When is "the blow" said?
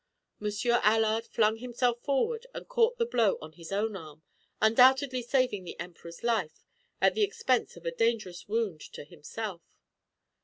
2.97-3.37